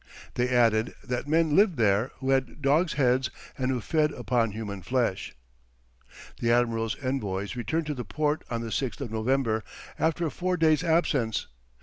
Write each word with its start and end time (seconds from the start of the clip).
They 0.33 0.49
added 0.49 0.95
that 1.03 1.27
men 1.27 1.55
lived 1.55 1.77
there 1.77 2.09
who 2.17 2.31
had 2.31 2.59
dogs' 2.59 2.93
heads, 2.93 3.29
and 3.55 3.69
who 3.69 3.79
fed 3.81 4.11
upon 4.13 4.49
human 4.51 4.81
flesh. 4.81 5.35
The 6.39 6.51
admiral's 6.51 6.97
envoys 7.03 7.55
returned 7.55 7.85
to 7.85 7.93
the 7.93 8.03
port 8.03 8.43
on 8.49 8.61
the 8.61 8.69
6th 8.71 8.99
of 9.01 9.11
November, 9.11 9.63
after 9.99 10.25
a 10.25 10.31
four 10.31 10.57
days' 10.57 10.83
absence. 10.83 11.45